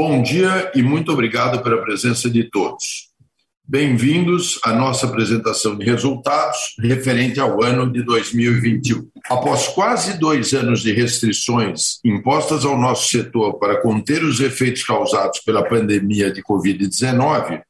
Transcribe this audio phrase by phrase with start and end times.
[0.00, 3.08] Bom dia e muito obrigado pela presença de todos.
[3.66, 9.10] Bem-vindos à nossa apresentação de resultados referente ao ano de 2021.
[9.28, 15.40] Após quase dois anos de restrições impostas ao nosso setor para conter os efeitos causados
[15.40, 17.60] pela pandemia de Covid-19,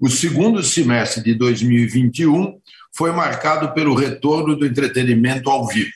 [0.00, 2.58] o segundo semestre de 2021
[2.90, 5.92] foi marcado pelo retorno do entretenimento ao vivo.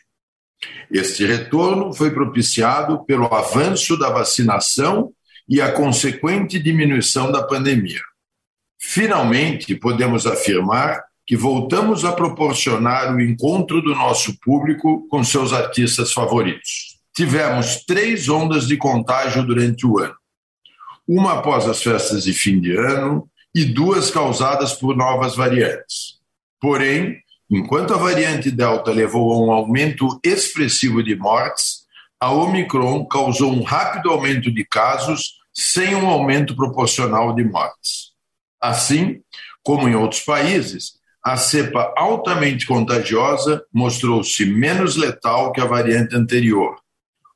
[0.91, 5.11] Este retorno foi propiciado pelo avanço da vacinação
[5.51, 8.01] e a consequente diminuição da pandemia.
[8.81, 16.13] Finalmente, podemos afirmar que voltamos a proporcionar o encontro do nosso público com seus artistas
[16.13, 17.01] favoritos.
[17.15, 20.15] Tivemos três ondas de contágio durante o ano:
[21.07, 26.21] uma após as festas de fim de ano e duas causadas por novas variantes.
[26.61, 27.17] Porém,
[27.51, 31.81] enquanto a variante Delta levou a um aumento expressivo de mortes,
[32.21, 38.13] a Omicron causou um rápido aumento de casos sem um aumento proporcional de mortes.
[38.61, 39.21] Assim,
[39.63, 46.77] como em outros países, a cepa altamente contagiosa mostrou-se menos letal que a variante anterior,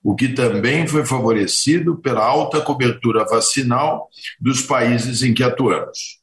[0.02, 4.08] o que também foi favorecido pela alta cobertura vacinal
[4.40, 6.18] dos países em que atuamos.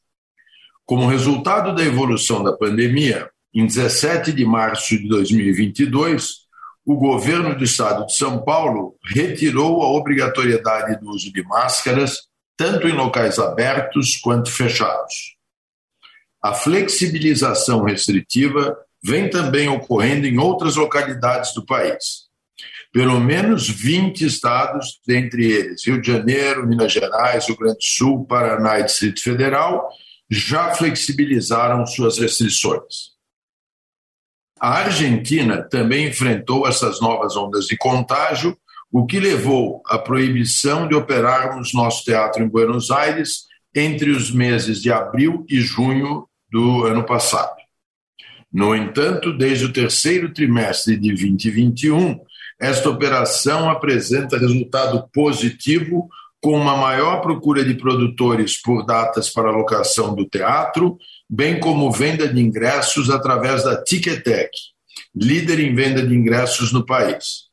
[0.84, 6.41] Como resultado da evolução da pandemia, em 17 de março de 2022,
[6.84, 12.88] o governo do estado de São Paulo retirou a obrigatoriedade do uso de máscaras tanto
[12.88, 15.36] em locais abertos quanto fechados.
[16.42, 22.30] A flexibilização restritiva vem também ocorrendo em outras localidades do país.
[22.92, 28.26] Pelo menos 20 estados, dentre eles Rio de Janeiro, Minas Gerais, Rio Grande do Sul,
[28.26, 29.88] Paraná e Distrito Federal,
[30.28, 33.11] já flexibilizaram suas restrições.
[34.62, 38.56] A Argentina também enfrentou essas novas ondas de contágio
[38.92, 44.80] o que levou à proibição de operarmos nosso teatro em Buenos Aires entre os meses
[44.80, 47.56] de abril e junho do ano passado.
[48.52, 52.20] No entanto, desde o terceiro trimestre de 2021,
[52.60, 56.08] esta operação apresenta resultado positivo,
[56.40, 60.98] com uma maior procura de produtores por datas para locação do teatro,
[61.34, 64.50] bem como venda de ingressos através da Ticketek,
[65.16, 67.44] líder em venda de ingressos no país.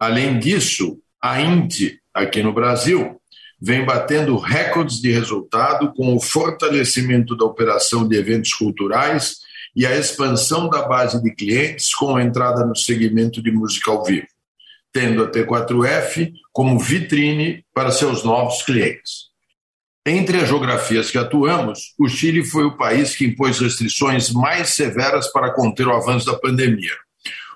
[0.00, 3.20] Além disso, a INTE, aqui no Brasil,
[3.60, 9.36] vem batendo recordes de resultado com o fortalecimento da operação de eventos culturais
[9.76, 14.04] e a expansão da base de clientes com a entrada no segmento de música ao
[14.04, 14.26] vivo,
[14.92, 19.27] tendo a T4F como vitrine para seus novos clientes.
[20.08, 25.30] Entre as geografias que atuamos, o Chile foi o país que impôs restrições mais severas
[25.32, 26.94] para conter o avanço da pandemia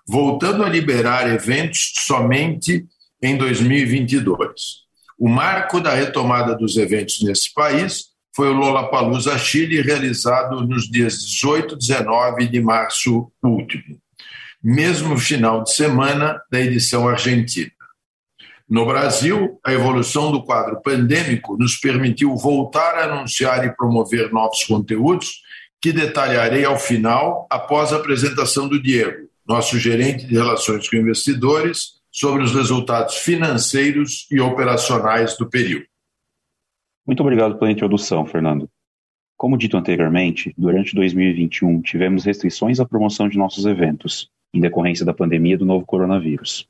[0.07, 2.85] voltando a liberar eventos somente
[3.23, 4.83] em 2022.
[5.19, 11.19] O marco da retomada dos eventos nesse país foi o Lollapalooza Chile, realizado nos dias
[11.25, 13.99] 18 e 19 de março último,
[14.63, 17.71] mesmo final de semana da edição argentina.
[18.73, 24.65] No Brasil, a evolução do quadro pandêmico nos permitiu voltar a anunciar e promover novos
[24.65, 25.43] conteúdos,
[25.79, 32.01] que detalharei ao final, após a apresentação do Diego, nosso gerente de relações com investidores,
[32.11, 35.85] sobre os resultados financeiros e operacionais do período.
[37.07, 38.71] Muito obrigado pela introdução, Fernando.
[39.37, 45.13] Como dito anteriormente, durante 2021 tivemos restrições à promoção de nossos eventos, em decorrência da
[45.13, 46.67] pandemia do novo coronavírus.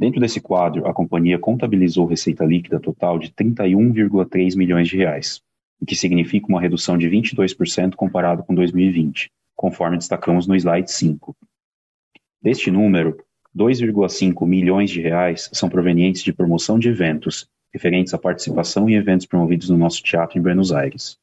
[0.00, 5.42] Dentro desse quadro, a companhia contabilizou receita líquida total de 31,3 milhões de reais,
[5.78, 11.36] o que significa uma redução de 22% comparado com 2020, conforme destacamos no slide 5.
[12.40, 13.18] Deste número,
[13.54, 19.26] 2,5 milhões de reais são provenientes de promoção de eventos, referentes à participação em eventos
[19.26, 21.18] promovidos no nosso teatro em Buenos Aires.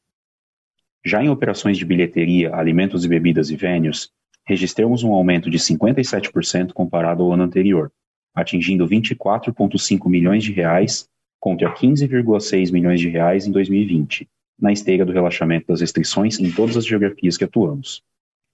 [1.04, 4.12] Já em operações de bilheteria, alimentos e bebidas e vênios,
[4.46, 7.90] registramos um aumento de 57% comparado ao ano anterior,
[8.34, 11.08] atingindo 24,5 milhões de reais
[11.40, 14.28] contra 15,6 milhões de reais em 2020,
[14.60, 18.02] na esteira do relaxamento das restrições em todas as geografias que atuamos.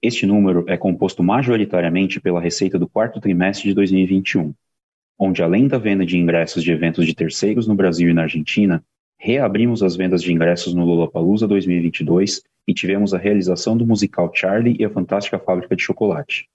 [0.02, 4.52] Este número é composto majoritariamente pela receita do quarto trimestre de 2021,
[5.19, 8.84] onde, além da venda de ingressos de eventos de terceiros no Brasil e na Argentina,
[9.19, 14.76] reabrimos as vendas de ingressos no Lollapalooza 2022 e tivemos a realização do musical Charlie
[14.78, 16.46] e a Fantástica Fábrica de Chocolate.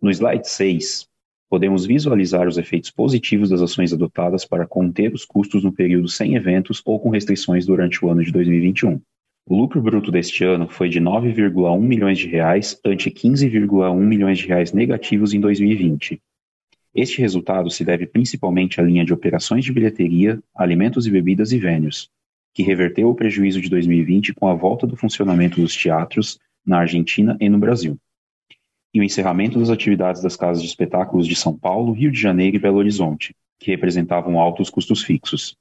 [0.00, 1.08] No slide 6,
[1.50, 6.36] podemos visualizar os efeitos positivos das ações adotadas para conter os custos no período sem
[6.36, 9.00] eventos ou com restrições durante o ano de 2021.
[9.46, 14.46] O lucro bruto deste ano foi de 9,1 milhões de reais ante 15,1 milhões de
[14.46, 16.22] reais negativos em 2020.
[16.94, 21.58] Este resultado se deve principalmente à linha de operações de bilheteria, alimentos e bebidas e
[21.58, 22.08] vênios,
[22.54, 27.36] que reverteu o prejuízo de 2020 com a volta do funcionamento dos teatros na Argentina
[27.40, 27.98] e no Brasil,
[28.92, 32.56] e o encerramento das atividades das casas de espetáculos de São Paulo, Rio de Janeiro
[32.56, 35.56] e Belo Horizonte, que representavam altos custos fixos.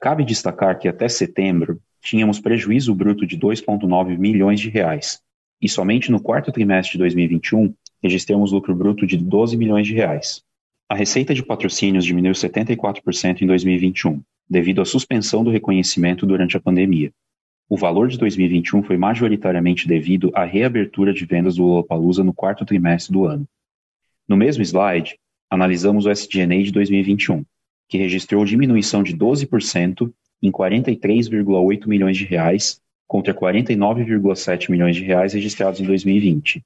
[0.00, 5.20] Cabe destacar que até setembro tínhamos prejuízo bruto de 2,9 milhões de reais,
[5.60, 7.72] e somente no quarto trimestre de 2021
[8.02, 10.42] registramos lucro bruto de 12 milhões de reais.
[10.88, 16.60] A receita de patrocínios diminuiu 74% em 2021, devido à suspensão do reconhecimento durante a
[16.60, 17.12] pandemia.
[17.72, 22.66] O valor de 2021 foi majoritariamente devido à reabertura de vendas do Lollapalooza no quarto
[22.66, 23.48] trimestre do ano.
[24.28, 27.42] No mesmo slide, analisamos o SG&A de 2021,
[27.88, 32.78] que registrou diminuição de 12% em 43,8 milhões de reais
[33.08, 36.62] contra 49,7 milhões de reais registrados em 2020.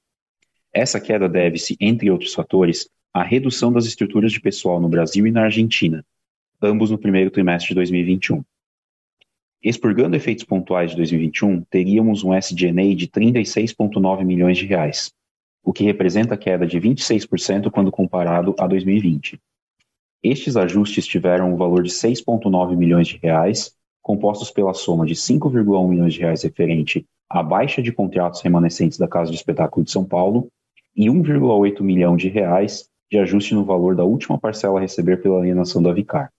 [0.73, 5.31] Essa queda deve-se, entre outros fatores, à redução das estruturas de pessoal no Brasil e
[5.31, 6.03] na Argentina,
[6.61, 8.43] ambos no primeiro trimestre de 2021.
[9.69, 15.11] Expurgando efeitos pontuais de 2021, teríamos um SG&A de 36,9 milhões de reais,
[15.61, 19.37] o que representa queda de 26% quando comparado a 2020.
[20.23, 25.89] Estes ajustes tiveram um valor de 6,9 milhões de reais, compostos pela soma de 5,1
[25.89, 30.05] milhões de reais referente à baixa de contratos remanescentes da Casa de Espetáculo de São
[30.05, 30.47] Paulo
[30.95, 35.39] e 1,8 milhão de reais de ajuste no valor da última parcela a receber pela
[35.39, 36.31] alienação da Vicar.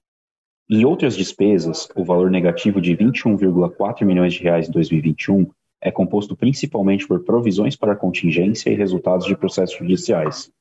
[0.70, 5.46] Em outras despesas, o valor negativo de 21,4 milhões de reais em 2021
[5.80, 10.52] é composto principalmente por provisões para contingência e resultados de processos judiciais.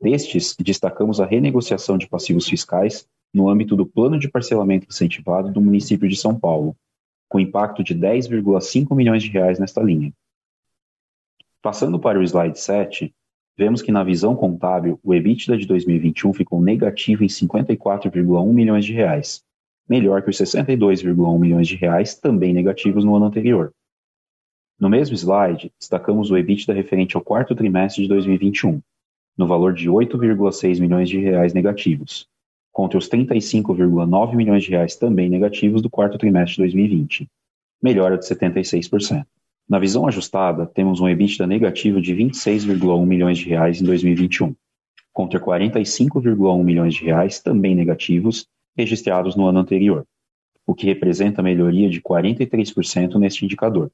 [0.00, 5.60] Destes, destacamos a renegociação de passivos fiscais no âmbito do Plano de Parcelamento Incentivado do
[5.60, 6.76] município de São Paulo,
[7.28, 10.12] com impacto de 10,5 milhões de reais nesta linha.
[11.62, 13.14] Passando para o slide 7,
[13.56, 18.92] vemos que na visão contábil, o EBITDA de 2021 ficou negativo em 54,1 milhões de
[18.92, 19.42] reais,
[19.88, 23.72] melhor que os 62,1 milhões de reais também negativos no ano anterior.
[24.78, 28.80] No mesmo slide, destacamos o EBITDA referente ao quarto trimestre de 2021,
[29.36, 32.26] no valor de 8,6 milhões de reais negativos,
[32.72, 37.28] contra os 35,9 milhões de reais também negativos do quarto trimestre de 2020,
[37.80, 39.24] melhora de 76%.
[39.68, 44.54] Na visão ajustada, temos um EBITDA negativo de 26,1 milhões de reais em 2021,
[45.12, 48.46] contra 45,1 milhões de reais também negativos
[48.76, 50.04] registrados no ano anterior,
[50.66, 53.90] o que representa melhoria de 43% neste indicador.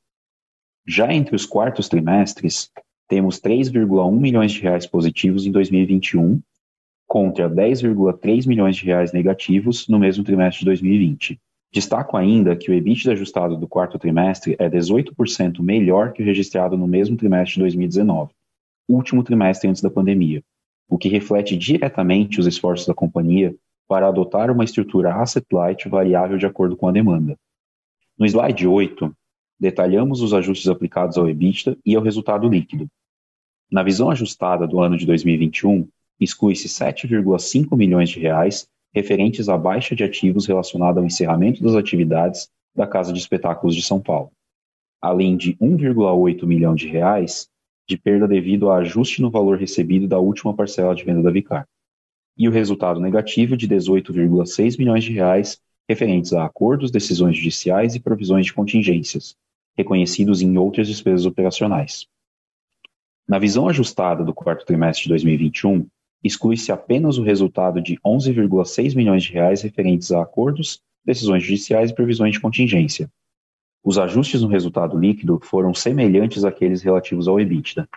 [0.87, 2.71] Já entre os quartos trimestres,
[3.07, 6.41] temos 3,1 milhões de reais positivos em 2021
[7.07, 11.41] contra 10,3 milhões de reais negativos no mesmo trimestre de 2020.
[11.73, 16.77] Destaco ainda que o EBITDA ajustado do quarto trimestre é 18% melhor que o registrado
[16.77, 18.33] no mesmo trimestre de 2019,
[18.89, 20.43] último trimestre antes da pandemia,
[20.89, 23.55] o que reflete diretamente os esforços da companhia
[23.87, 27.37] para adotar uma estrutura asset-light variável de acordo com a demanda.
[28.19, 29.15] No slide 8,
[29.59, 32.89] detalhamos os ajustes aplicados ao EBITDA e ao resultado líquido.
[33.71, 35.89] Na visão ajustada do ano de 2021,
[36.19, 42.49] exclui-se 7,5 milhões de reais referentes à baixa de ativos relacionada ao encerramento das atividades
[42.75, 44.31] da Casa de Espetáculos de São Paulo,
[45.01, 47.49] além de 1,8 milhão de reais
[47.89, 51.67] de perda devido a ajuste no valor recebido da última parcela de venda da Vicar,
[52.39, 58.01] e o resultado negativo de 18,6 milhões de reais referentes a acordos, decisões judiciais e
[58.01, 59.37] provisões de contingências,
[59.77, 62.07] reconhecidos em outras despesas operacionais.
[63.29, 65.87] Na visão ajustada do quarto trimestre de 2021,
[66.23, 71.95] exclui-se apenas o resultado de 11,6 milhões de reais referentes a acordos, decisões judiciais e
[71.95, 73.11] previsões de contingência.
[73.83, 77.89] Os ajustes no resultado líquido foram semelhantes àqueles relativos ao EBITDA,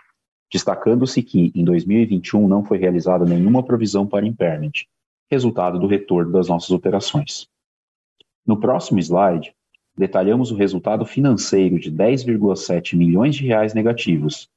[0.50, 4.72] destacando-se que, em 2021, não foi realizada nenhuma provisão para impairment,
[5.30, 7.46] resultado do retorno das nossas operações.
[8.46, 9.54] No próximo slide,
[9.96, 14.48] detalhamos o resultado financeiro de 10,7 milhões de reais negativos,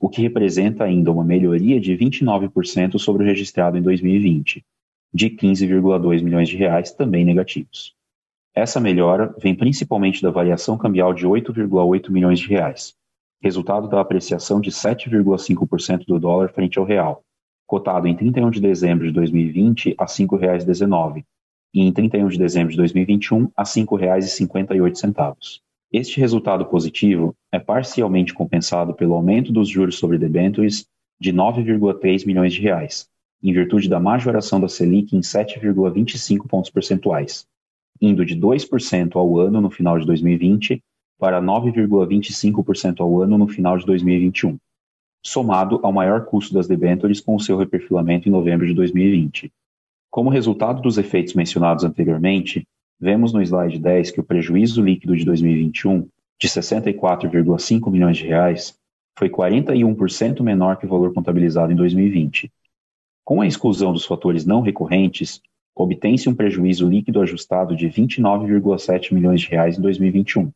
[0.00, 4.64] o que representa ainda uma melhoria de 29% sobre o registrado em 2020,
[5.12, 7.94] de 15,2 milhões de reais também negativos.
[8.54, 12.94] Essa melhora vem principalmente da variação cambial de 8,8 milhões de reais,
[13.40, 17.22] resultado da apreciação de 7,5% do dólar frente ao real,
[17.66, 21.24] cotado em 31 de dezembro de 2020 a R$ 5,19
[21.74, 25.60] e em 31 de dezembro de 2021 a R$ 5,58.
[25.92, 30.86] Este resultado positivo é parcialmente compensado pelo aumento dos juros sobre debêntures
[31.20, 33.08] de 9,3 milhões de reais,
[33.42, 37.46] em virtude da majoração da Selic em 7,25 pontos percentuais,
[38.00, 40.82] indo de 2% ao ano no final de 2020
[41.18, 44.56] para 9,25% ao ano no final de 2021.
[45.20, 49.52] somado ao maior custo das debêntures com o seu reperfilamento em novembro de 2020.
[50.10, 52.64] Como resultado dos efeitos mencionados anteriormente,
[53.00, 56.08] vemos no slide 10 que o prejuízo líquido de 2021,
[56.40, 58.78] de 64,5 milhões de reais,
[59.18, 62.52] foi 41% menor que o valor contabilizado em 2020.
[63.24, 65.42] Com a exclusão dos fatores não recorrentes,
[65.74, 70.50] obtém-se um prejuízo líquido ajustado de 29,7 milhões de reais em 2021,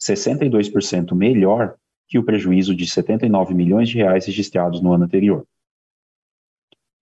[0.00, 5.46] 62% melhor que o prejuízo de 79 milhões de reais registrados no ano anterior.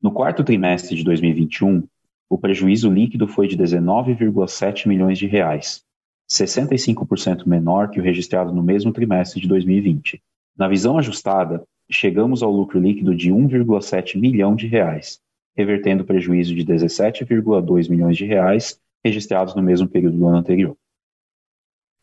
[0.00, 1.82] No quarto trimestre de 2021,
[2.28, 5.84] o prejuízo líquido foi de 19,7 milhões de reais,
[6.30, 10.22] 65% menor que o registrado no mesmo trimestre de 2020.
[10.56, 15.20] Na visão ajustada, chegamos ao lucro líquido de 1,7 milhão de reais,
[15.56, 20.76] revertendo o prejuízo de 17,2 milhões de reais registrados no mesmo período do ano anterior.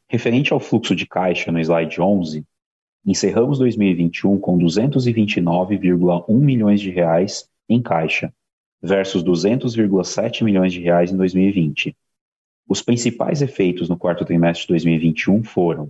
[0.09, 2.43] Referente ao fluxo de caixa no slide 11,
[3.05, 8.33] encerramos 2021 com 229,1 milhões de reais em caixa,
[8.81, 11.95] versus 200,7 milhões de reais em 2020.
[12.67, 15.89] Os principais efeitos no quarto trimestre de 2021 foram: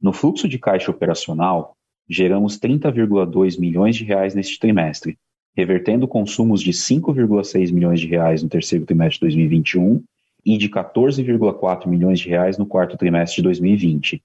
[0.00, 1.74] no fluxo de caixa operacional,
[2.08, 5.18] geramos 30,2 milhões de reais neste trimestre,
[5.56, 10.04] revertendo consumos de 5,6 milhões de reais no terceiro trimestre de 2021
[10.44, 14.22] e de 14,4 milhões de reais no quarto trimestre de 2020.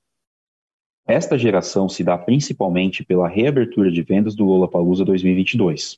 [1.07, 5.97] Esta geração se dá principalmente pela reabertura de vendas do Lollapalooza 2022,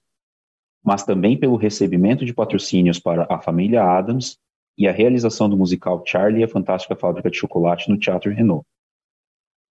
[0.84, 4.38] mas também pelo recebimento de patrocínios para a família Adams
[4.78, 8.66] e a realização do musical Charlie e a Fantástica Fábrica de Chocolate no Teatro Renault.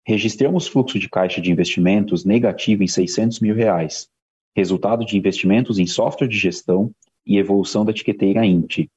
[0.07, 4.09] Registramos fluxo de caixa de investimentos negativo em 600 mil reais,
[4.57, 6.91] resultado de investimentos em software de gestão
[7.25, 8.89] e evolução da etiqueteira INT.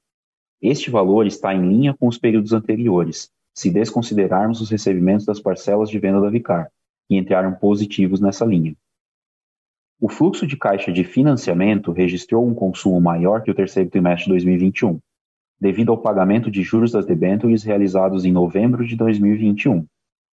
[0.60, 5.90] Este valor está em linha com os períodos anteriores, se desconsiderarmos os recebimentos das parcelas
[5.90, 6.70] de venda da Vicar,
[7.08, 8.74] que entraram positivos nessa linha.
[10.00, 14.30] O fluxo de caixa de financiamento registrou um consumo maior que o terceiro trimestre de
[14.30, 14.98] 2021,
[15.62, 19.86] devido ao pagamento de juros das debêntures realizados em novembro de 2021,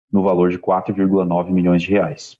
[0.09, 2.37] no valor de 4,9 milhões de reais.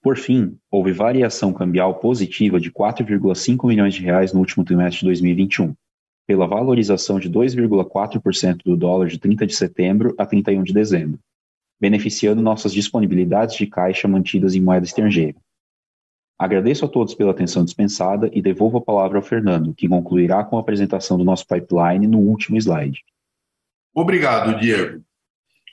[0.00, 5.06] Por fim, houve variação cambial positiva de 4,5 milhões de reais no último trimestre de
[5.06, 5.74] 2021,
[6.28, 11.18] pela valorização de 2,4% do dólar de 30 de setembro a 31 de dezembro,
[11.80, 15.34] beneficiando nossas disponibilidades de caixa mantidas em moeda estrangeira.
[16.38, 20.56] Agradeço a todos pela atenção dispensada e devolvo a palavra ao Fernando, que concluirá com
[20.56, 23.04] a apresentação do nosso pipeline no último slide.
[23.92, 25.02] Obrigado, Diego.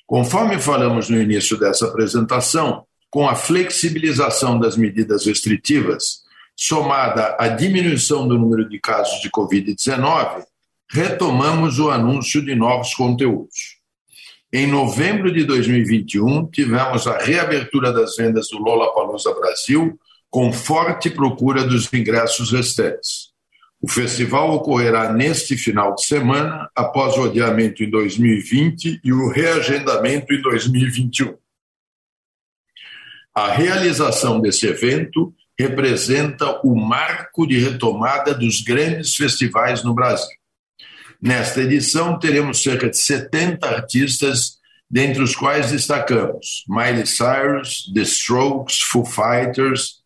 [0.07, 6.24] Conforme falamos no início dessa apresentação, com a flexibilização das medidas restritivas,
[6.55, 10.43] somada à diminuição do número de casos de Covid-19,
[10.89, 13.75] retomamos o anúncio de novos conteúdos.
[14.51, 20.00] Em novembro de 2021, tivemos a reabertura das vendas do Lollapalooza Brasil,
[20.36, 23.30] com forte procura dos ingressos restantes.
[23.82, 30.34] O festival ocorrerá neste final de semana, após o adiamento em 2020 e o reagendamento
[30.34, 31.38] em 2021.
[33.34, 40.36] A realização desse evento representa o marco de retomada dos grandes festivais no Brasil.
[41.22, 44.60] Nesta edição, teremos cerca de 70 artistas,
[44.92, 50.04] dentre os quais destacamos Miley Cyrus, The Strokes, Foo Fighters,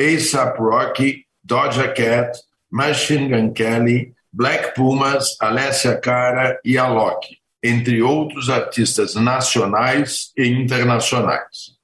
[0.00, 2.38] A$AP Rocky, Doja Cat,
[2.70, 11.74] Machine Gun Kelly, Black Pumas, Alessia Cara e Alok, entre outros artistas nacionais e internacionais.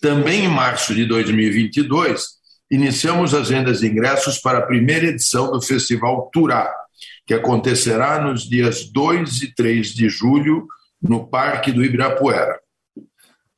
[0.00, 2.26] Também em março de 2022,
[2.70, 6.74] iniciamos as vendas de ingressos para a primeira edição do Festival Turá,
[7.26, 10.66] que acontecerá nos dias 2 e 3 de julho
[11.00, 12.58] no Parque do Ibirapuera.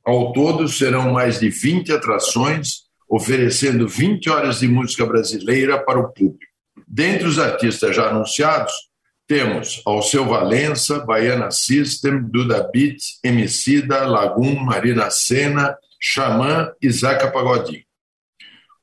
[0.05, 2.84] Ao todo, serão mais de 20 atrações,
[3.15, 6.53] oferecendo 20 horas de música brasileira para o público.
[6.87, 8.73] Dentre os artistas já anunciados,
[9.27, 17.85] temos Alceu Valença, Baiana System, Duda Beat, Emicida, Lagum, Marina Sena, Xamã e Zeca Pagodinho.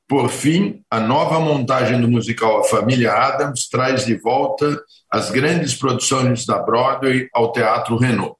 [0.08, 5.74] Por fim, a nova montagem do musical A Família Adams traz de volta as grandes
[5.74, 8.36] produções da Broadway ao Teatro Renault.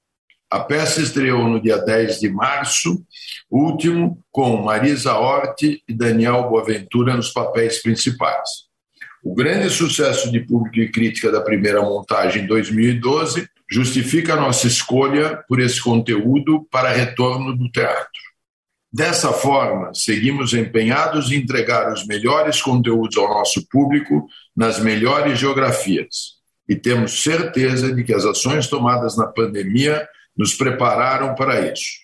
[0.52, 3.02] A peça estreou no dia 10 de março,
[3.50, 8.66] último, com Marisa Hort e Daniel Boaventura nos papéis principais.
[9.24, 14.66] O grande sucesso de público e crítica da primeira montagem em 2012 justifica a nossa
[14.66, 18.20] escolha por esse conteúdo para retorno do teatro.
[18.92, 26.42] Dessa forma, seguimos empenhados em entregar os melhores conteúdos ao nosso público nas melhores geografias.
[26.68, 32.02] E temos certeza de que as ações tomadas na pandemia nos prepararam para isso.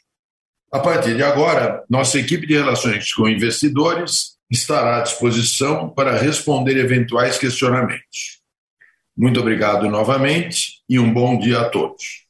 [0.73, 6.77] A partir de agora, nossa equipe de relações com investidores estará à disposição para responder
[6.77, 8.39] eventuais questionamentos.
[9.17, 12.27] Muito obrigado novamente e um bom dia a todos.